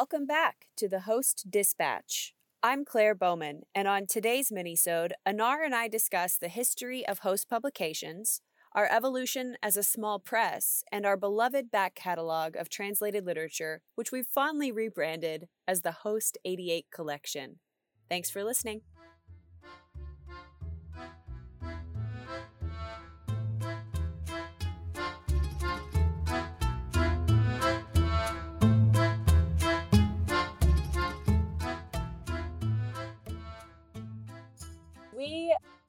[0.00, 2.32] Welcome back to the Host Dispatch.
[2.62, 7.50] I'm Claire Bowman, and on today's minisode, Annar and I discuss the history of Host
[7.50, 8.40] Publications,
[8.76, 14.12] our evolution as a small press, and our beloved back catalog of translated literature, which
[14.12, 17.58] we've fondly rebranded as the Host 88 Collection.
[18.08, 18.82] Thanks for listening.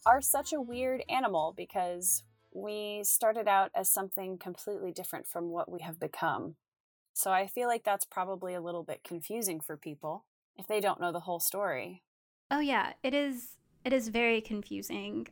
[0.10, 5.72] Are such a weird animal because we started out as something completely different from what
[5.72, 6.56] we have become.
[7.14, 10.26] So I feel like that's probably a little bit confusing for people
[10.58, 12.02] if they don't know the whole story.
[12.50, 15.28] Oh yeah, it is it is very confusing,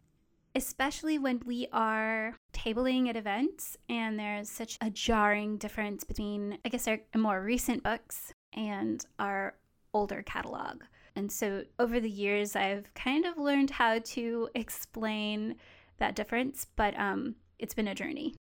[0.53, 6.69] especially when we are tabling at events and there's such a jarring difference between I
[6.69, 9.55] guess our more recent books and our
[9.91, 10.83] older catalog.
[11.17, 15.55] And so over the years I've kind of learned how to explain
[15.97, 18.35] that difference, but um, it's been a journey.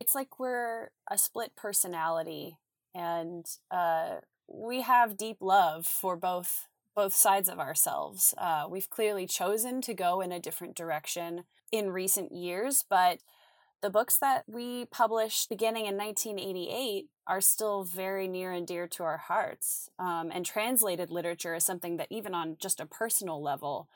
[0.00, 2.56] It's like we're a split personality,
[2.94, 8.32] and uh, we have deep love for both both sides of ourselves.
[8.38, 13.18] Uh, we've clearly chosen to go in a different direction in recent years, but
[13.86, 19.04] the books that we published beginning in 1988 are still very near and dear to
[19.04, 19.88] our hearts.
[19.96, 23.88] Um, and translated literature is something that, even on just a personal level,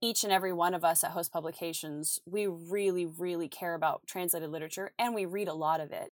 [0.00, 4.50] each and every one of us at Host Publications, we really, really care about translated
[4.50, 6.12] literature and we read a lot of it.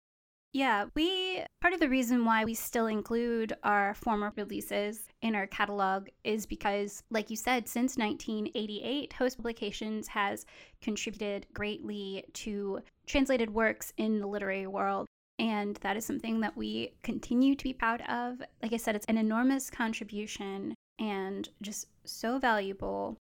[0.53, 5.47] Yeah, we part of the reason why we still include our former releases in our
[5.47, 10.47] catalog is because, like you said, since 1988, Host Publications has
[10.83, 15.07] contributed greatly to translated works in the literary world.
[15.39, 18.43] And that is something that we continue to be proud of.
[18.61, 23.17] Like I said, it's an enormous contribution and just so valuable.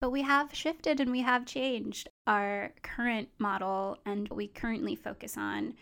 [0.00, 5.38] But we have shifted and we have changed our current model and we currently focus
[5.38, 5.74] on.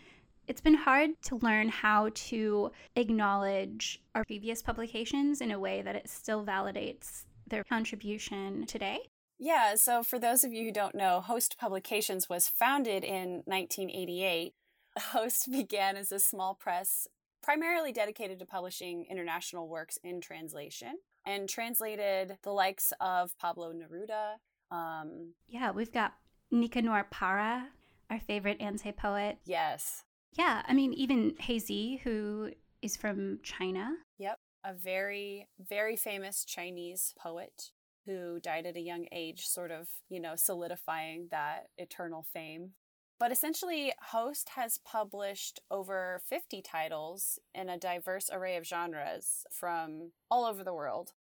[0.47, 5.95] It's been hard to learn how to acknowledge our previous publications in a way that
[5.95, 8.99] it still validates their contribution today.
[9.37, 14.53] Yeah, so for those of you who don't know, Host Publications was founded in 1988.
[14.99, 17.07] Host began as a small press
[17.43, 20.93] primarily dedicated to publishing international works in translation
[21.25, 24.35] and translated the likes of Pablo Neruda.
[24.75, 26.13] Um, yeah, we've got
[26.49, 27.67] Nicanor Parra,
[28.09, 29.37] our favorite anti poet.
[29.45, 30.04] Yes.
[30.37, 32.51] Yeah, I mean, even Hai Zi, who
[32.81, 33.91] is from China.
[34.17, 37.71] Yep, a very, very famous Chinese poet
[38.05, 42.71] who died at a young age, sort of, you know, solidifying that eternal fame.
[43.17, 50.11] But essentially, Host has published over 50 titles in a diverse array of genres from
[50.29, 51.13] all over the world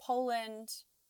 [0.00, 0.68] Poland,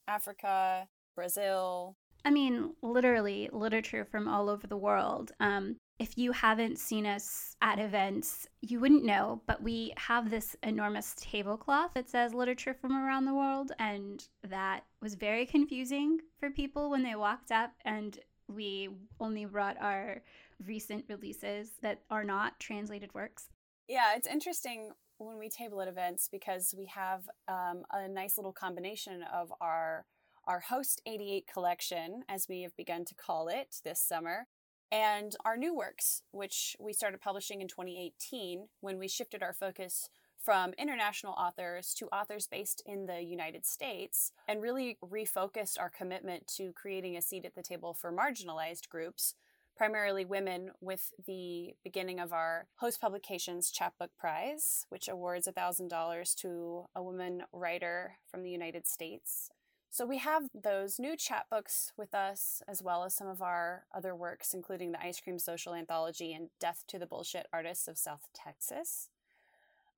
[0.09, 1.97] Africa, Brazil.
[2.25, 5.32] I mean, literally, literature from all over the world.
[5.38, 10.56] Um, if you haven't seen us at events, you wouldn't know, but we have this
[10.62, 13.72] enormous tablecloth that says literature from around the world.
[13.78, 18.19] And that was very confusing for people when they walked up and
[18.49, 18.89] we
[19.21, 20.22] only brought our
[20.66, 23.50] recent releases that are not translated works.
[23.87, 28.55] Yeah, it's interesting when we table at events because we have um, a nice little
[28.55, 30.06] combination of our
[30.47, 34.47] our host 88 collection as we have begun to call it this summer
[34.93, 40.09] and our new works which we started publishing in 2018 when we shifted our focus
[40.41, 46.47] from international authors to authors based in the United States and really refocused our commitment
[46.47, 49.34] to creating a seat at the table for marginalized groups,
[49.77, 56.84] primarily women, with the beginning of our host publications chapbook prize, which awards $1,000 to
[56.95, 59.51] a woman writer from the United States.
[59.93, 64.15] So we have those new chapbooks with us, as well as some of our other
[64.15, 68.28] works, including the Ice Cream Social Anthology and Death to the Bullshit Artists of South
[68.33, 69.09] Texas.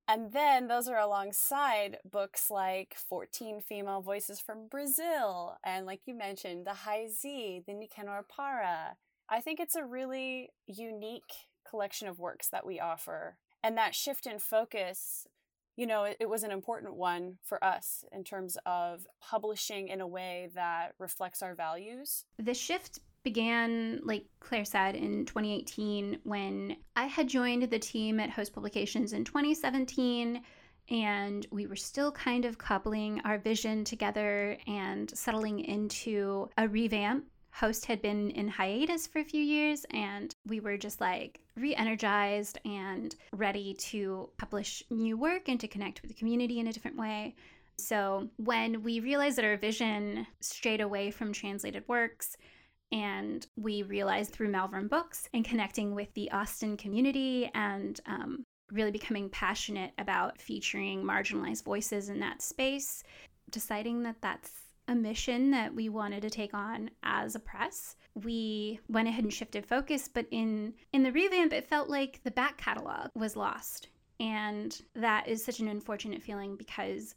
[0.09, 6.15] And then those are alongside books like 14 Female Voices from Brazil, and like you
[6.15, 8.97] mentioned, the Hai Zi, the Nicanor Parra.
[9.29, 11.33] I think it's a really unique
[11.69, 13.37] collection of works that we offer.
[13.63, 15.29] And that shift in focus,
[15.77, 20.01] you know, it, it was an important one for us in terms of publishing in
[20.01, 22.25] a way that reflects our values.
[22.39, 28.31] The shift began, like Claire said, in 2018 when I had joined the team at
[28.31, 30.43] Host Publications in 2017.
[30.91, 37.25] And we were still kind of coupling our vision together and settling into a revamp
[37.53, 41.75] Host had been in hiatus for a few years, and we were just like re
[41.75, 46.73] energized and ready to publish new work and to connect with the community in a
[46.73, 47.35] different way.
[47.79, 52.37] So, when we realized that our vision strayed away from translated works,
[52.91, 58.91] and we realized through Malvern Books and connecting with the Austin community and um, really
[58.91, 63.03] becoming passionate about featuring marginalized voices in that space,
[63.51, 67.97] deciding that that's a mission that we wanted to take on as a press.
[68.15, 72.31] We went ahead and shifted focus, but in in the revamp it felt like the
[72.31, 73.89] back catalog was lost.
[74.21, 77.15] And that is such an unfortunate feeling because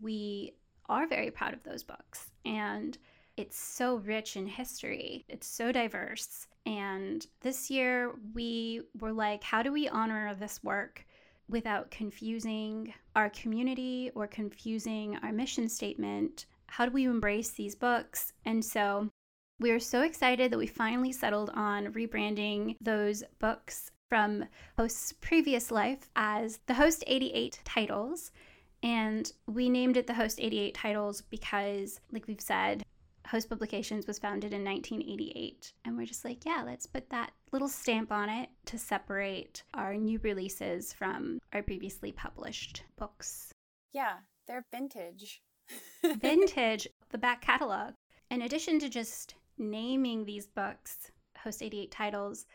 [0.00, 0.54] we
[0.88, 2.96] are very proud of those books and
[3.36, 5.24] it's so rich in history.
[5.28, 6.46] It's so diverse.
[6.64, 11.04] And this year we were like, how do we honor this work
[11.48, 16.46] without confusing our community or confusing our mission statement?
[16.68, 18.32] How do we embrace these books?
[18.44, 19.10] And so
[19.58, 24.44] we are so excited that we finally settled on rebranding those books from
[24.76, 28.32] Host's previous life as the Host 88 titles.
[28.82, 32.84] And we named it the Host 88 titles because, like we've said,
[33.26, 35.72] Host Publications was founded in 1988.
[35.84, 39.94] And we're just like, yeah, let's put that little stamp on it to separate our
[39.94, 43.52] new releases from our previously published books.
[43.92, 45.40] Yeah, they're vintage.
[46.20, 47.94] vintage, the back catalog.
[48.30, 52.46] In addition to just naming these books, Host 88 titles,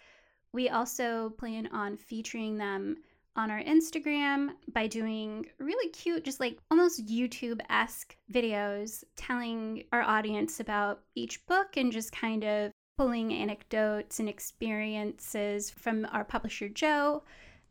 [0.54, 2.98] we also plan on featuring them
[3.36, 10.02] on our Instagram by doing really cute, just like almost YouTube esque videos telling our
[10.02, 16.68] audience about each book and just kind of pulling anecdotes and experiences from our publisher,
[16.68, 17.24] Joe.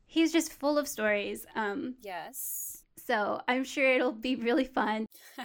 [0.07, 1.47] He's just full of stories.
[1.55, 2.80] Um, yes.
[3.07, 5.07] So I'm sure it'll be really fun.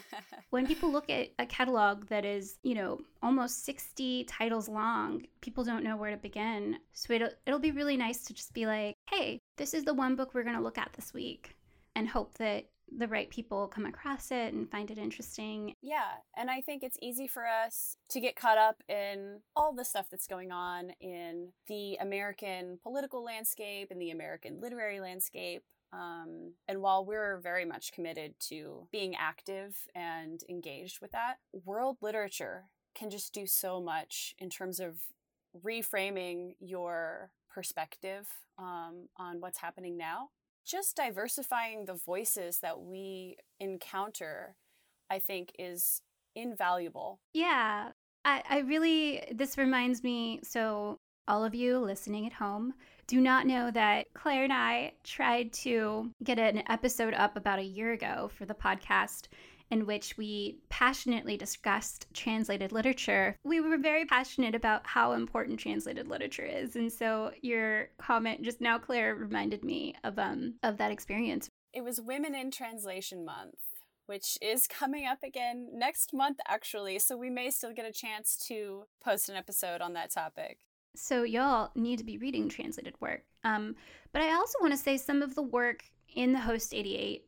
[0.50, 5.64] when people look at a catalog that is, you know, almost 60 titles long, people
[5.64, 6.78] don't know where to begin.
[6.94, 10.16] So it'll, it'll be really nice to just be like, hey, this is the one
[10.16, 11.56] book we're going to look at this week
[11.96, 12.66] and hope that
[12.98, 15.74] the right people come across it and find it interesting.
[15.82, 19.86] Yeah, and I think it's easy for us to get caught up in all the
[19.86, 25.64] stuff that's going on in the American political landscape and the American literary landscape.
[25.96, 31.98] Um, and while we're very much committed to being active and engaged with that, world
[32.02, 34.98] literature can just do so much in terms of
[35.66, 38.28] reframing your perspective
[38.58, 40.30] um, on what's happening now.
[40.66, 44.56] Just diversifying the voices that we encounter,
[45.10, 46.02] I think, is
[46.36, 47.20] invaluable.
[47.34, 47.92] Yeah.
[48.26, 52.74] I, I really, this reminds me so, all of you listening at home,
[53.08, 57.64] do not know that Claire and I tried to get an episode up about a
[57.64, 59.28] year ago for the podcast
[59.72, 63.36] in which we passionately discussed translated literature.
[63.44, 66.76] We were very passionate about how important translated literature is.
[66.76, 71.50] And so your comment just now, Claire, reminded me of um of that experience.
[71.74, 73.56] It was Women in Translation Month
[74.06, 77.00] which is coming up again next month, actually.
[77.00, 80.60] So we may still get a chance to post an episode on that topic.
[80.98, 83.24] So y'all need to be reading translated work.
[83.44, 83.76] Um,
[84.12, 85.84] but I also want to say some of the work
[86.16, 87.26] in the Host 88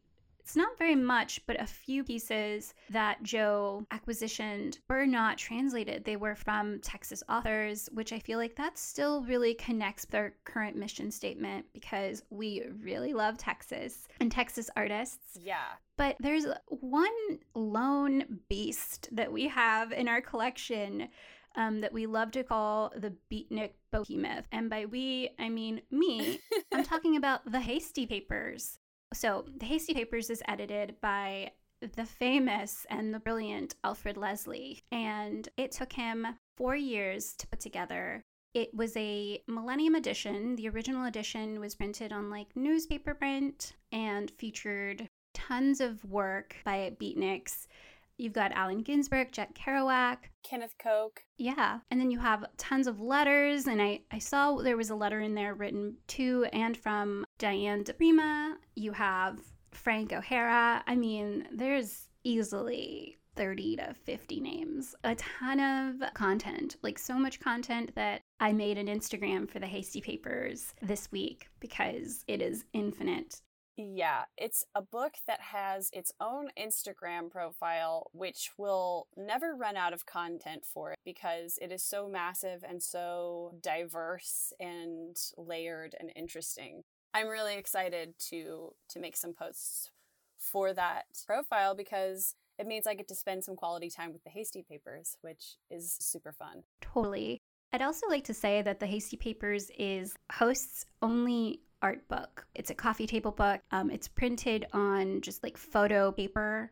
[0.47, 6.05] it's not very much, but a few pieces that Joe acquisitioned were not translated.
[6.05, 10.77] They were from Texas authors, which I feel like that still really connects their current
[10.77, 15.37] mission statement because we really love Texas and Texas artists.
[15.37, 15.67] Yeah.
[15.97, 21.09] But there's one lone beast that we have in our collection
[21.55, 24.45] um, that we love to call the beatnik behemoth.
[24.51, 26.39] And by we, I mean me.
[26.73, 28.79] I'm talking about the Hasty Papers.
[29.13, 31.51] So, the Hasty Papers is edited by
[31.95, 34.83] the famous and the brilliant Alfred Leslie.
[34.91, 36.27] And it took him
[36.57, 38.23] four years to put together.
[38.53, 40.55] It was a Millennium edition.
[40.55, 46.95] The original edition was printed on like newspaper print and featured tons of work by
[46.99, 47.67] beatniks
[48.17, 51.23] You've got Allen Ginsberg, Jack Kerouac, Kenneth Koch.
[51.37, 51.79] Yeah.
[51.91, 53.67] And then you have tons of letters.
[53.67, 57.83] And I, I saw there was a letter in there written to and from Diane
[57.83, 58.57] di Prima.
[58.75, 59.39] You have
[59.71, 60.83] Frank O'Hara.
[60.87, 67.39] I mean, there's easily 30 to 50 names, a ton of content, like so much
[67.39, 72.65] content that I made an Instagram for the Hasty Papers this week because it is
[72.73, 73.41] infinite.
[73.77, 79.93] Yeah, it's a book that has its own Instagram profile, which will never run out
[79.93, 86.11] of content for it because it is so massive and so diverse and layered and
[86.15, 86.81] interesting.
[87.13, 89.91] I'm really excited to to make some posts
[90.39, 94.31] for that profile because it means I get to spend some quality time with the
[94.31, 96.63] Hasty Papers, which is super fun.
[96.81, 97.37] Totally.
[97.71, 102.47] I'd also like to say that the Hasty Papers is host's only art book.
[102.55, 103.61] It's a coffee table book.
[103.71, 106.71] Um, it's printed on just like photo paper.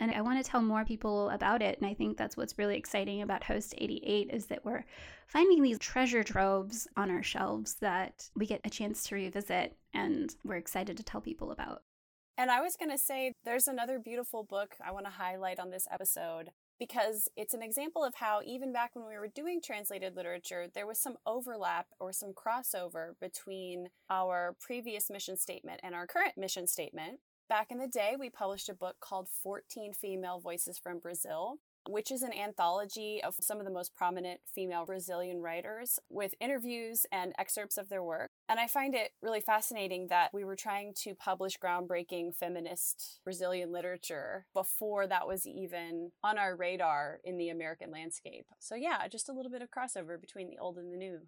[0.00, 1.78] And I want to tell more people about it.
[1.78, 4.84] And I think that's what's really exciting about Host 88 is that we're
[5.28, 10.34] finding these treasure troves on our shelves that we get a chance to revisit and
[10.44, 11.82] we're excited to tell people about.
[12.36, 15.70] And I was going to say there's another beautiful book I want to highlight on
[15.70, 20.16] this episode because it's an example of how, even back when we were doing translated
[20.16, 26.06] literature, there was some overlap or some crossover between our previous mission statement and our
[26.06, 27.20] current mission statement.
[27.48, 32.10] Back in the day, we published a book called 14 Female Voices from Brazil which
[32.10, 37.34] is an anthology of some of the most prominent female Brazilian writers with interviews and
[37.38, 38.30] excerpts of their work.
[38.48, 43.72] And I find it really fascinating that we were trying to publish groundbreaking feminist Brazilian
[43.72, 48.46] literature before that was even on our radar in the American landscape.
[48.58, 51.20] So, yeah, just a little bit of crossover between the old and the new.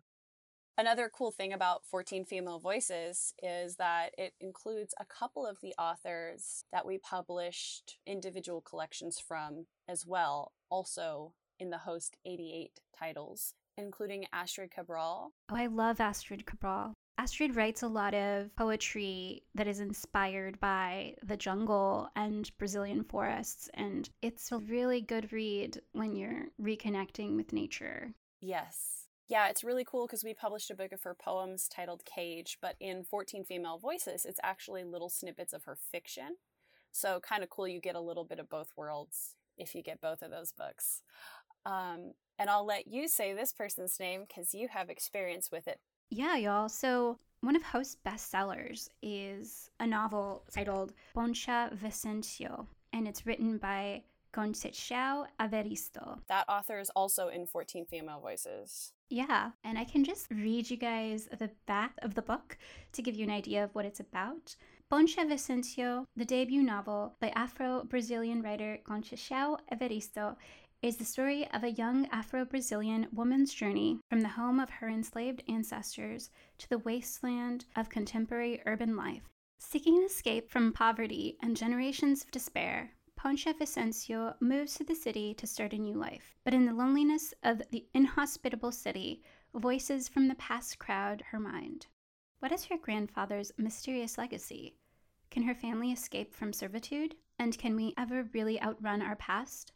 [0.78, 5.75] Another cool thing about 14 Female Voices is that it includes a couple of the
[5.78, 13.54] authors that we published individual collections from as well, also in the Host 88 titles,
[13.78, 15.32] including Astrid Cabral.
[15.50, 16.92] Oh, I love Astrid Cabral.
[17.18, 23.70] Astrid writes a lot of poetry that is inspired by the jungle and Brazilian forests,
[23.75, 28.12] and it's a really good read when you're reconnecting with nature.
[28.40, 29.08] Yes.
[29.28, 32.76] Yeah, it's really cool because we published a book of her poems titled Cage, but
[32.78, 36.37] in 14 Female Voices, it's actually little snippets of her fiction.
[36.92, 40.00] So, kind of cool, you get a little bit of both worlds if you get
[40.00, 41.02] both of those books.
[41.64, 45.80] Um, and I'll let you say this person's name because you have experience with it.
[46.10, 46.68] Yeah, y'all.
[46.68, 54.02] So, one of Host's bestsellers is a novel titled Ponciá Vicêncio, and it's written by
[54.32, 56.18] Conceição Evaristo.
[56.28, 58.92] That author is also in 14 Female Voices.
[59.08, 62.58] Yeah, and I can just read you guys the back of the book
[62.92, 64.56] to give you an idea of what it's about.
[64.90, 70.36] Ponciá Vicêncio, the debut novel by Afro Brazilian writer Conceição Evaristo,
[70.83, 74.88] is the story of a young Afro Brazilian woman's journey from the home of her
[74.88, 79.23] enslaved ancestors to the wasteland of contemporary urban life.
[79.59, 85.47] Seeking escape from poverty and generations of despair, Ponciá Vicêncio moves to the city to
[85.47, 86.37] start a new life.
[86.45, 89.23] But in the loneliness of the inhospitable city,
[89.54, 91.87] voices from the past crowd her mind.
[92.40, 94.76] What is her grandfather's mysterious legacy?
[95.30, 97.16] Can her family escape from servitude?
[97.38, 99.73] And can we ever really outrun our past?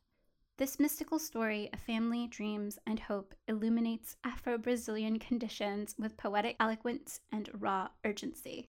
[0.61, 7.21] This mystical story of family, dreams, and hope illuminates Afro Brazilian conditions with poetic eloquence
[7.33, 8.67] and raw urgency.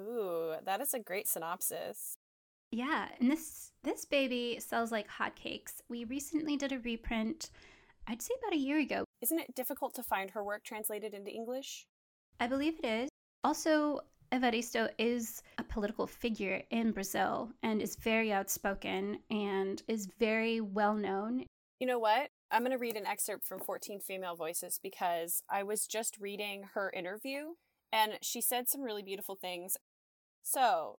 [0.00, 2.14] Ooh, that is a great synopsis.
[2.72, 5.82] Yeah, and this this baby sells like hotcakes.
[5.90, 7.50] We recently did a reprint,
[8.06, 9.04] I'd say about a year ago.
[9.20, 11.84] Isn't it difficult to find her work translated into English?
[12.40, 13.10] I believe it is.
[13.44, 14.00] Also,
[14.32, 20.94] Evaristo is a political figure in Brazil and is very outspoken and is very well
[20.94, 21.44] known.
[21.80, 22.30] You know what?
[22.50, 26.64] I'm going to read an excerpt from 14 Female Voices because I was just reading
[26.74, 27.54] her interview
[27.92, 29.76] and she said some really beautiful things.
[30.42, 30.98] So,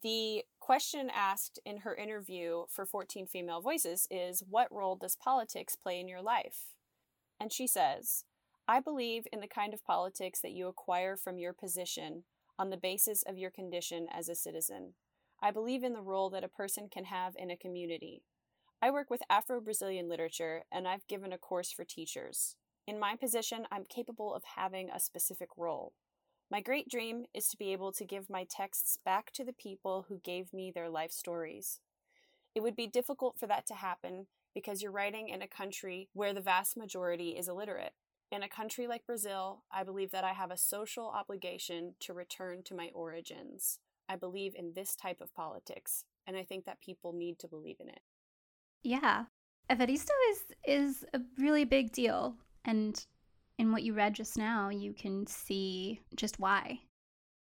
[0.00, 5.74] the question asked in her interview for 14 Female Voices is What role does politics
[5.74, 6.74] play in your life?
[7.40, 8.24] And she says,
[8.68, 12.24] I believe in the kind of politics that you acquire from your position
[12.58, 14.94] on the basis of your condition as a citizen.
[15.40, 18.22] I believe in the role that a person can have in a community.
[18.82, 22.56] I work with Afro Brazilian literature and I've given a course for teachers.
[22.86, 25.92] In my position, I'm capable of having a specific role.
[26.50, 30.06] My great dream is to be able to give my texts back to the people
[30.08, 31.80] who gave me their life stories.
[32.54, 36.32] It would be difficult for that to happen because you're writing in a country where
[36.32, 37.92] the vast majority is illiterate.
[38.30, 42.62] In a country like Brazil, I believe that I have a social obligation to return
[42.64, 43.78] to my origins.
[44.08, 47.76] I believe in this type of politics, and I think that people need to believe
[47.80, 48.00] in it.
[48.82, 49.24] Yeah.
[49.70, 53.06] Evaristo is is a really big deal and
[53.58, 56.80] in what you read just now, you can see just why.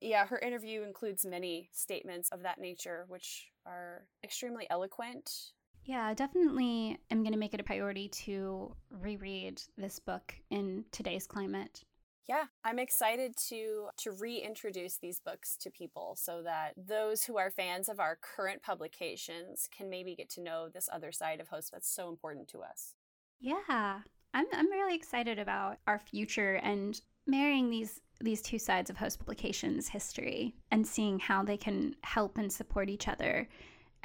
[0.02, 5.52] Yeah, her interview includes many statements of that nature, which are extremely eloquent.
[5.86, 11.28] Yeah, definitely am going to make it a priority to reread this book in today's
[11.28, 11.84] climate.
[12.28, 17.52] Yeah, I'm excited to to reintroduce these books to people so that those who are
[17.52, 21.70] fans of our current publications can maybe get to know this other side of host
[21.72, 22.96] that's so important to us.
[23.40, 24.00] Yeah,
[24.34, 29.20] I'm I'm really excited about our future and marrying these these two sides of host
[29.20, 33.48] publications history and seeing how they can help and support each other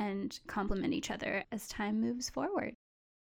[0.00, 2.74] and complement each other as time moves forward.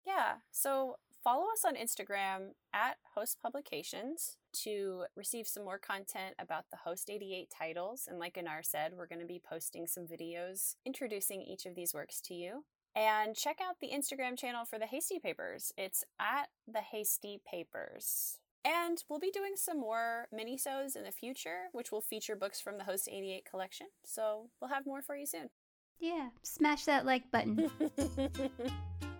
[0.05, 0.33] Yeah.
[0.51, 6.77] So follow us on Instagram at Host Publications to receive some more content about the
[6.83, 8.07] Host 88 titles.
[8.09, 11.93] And like Annar said, we're going to be posting some videos introducing each of these
[11.93, 12.65] works to you.
[12.95, 15.71] And check out the Instagram channel for the Hasty Papers.
[15.77, 18.39] It's at the Hasty Papers.
[18.63, 22.77] And we'll be doing some more mini-sodes in the future, which will feature books from
[22.77, 23.87] the Host 88 collection.
[24.03, 25.49] So we'll have more for you soon.
[25.99, 27.69] Yeah, smash that like button.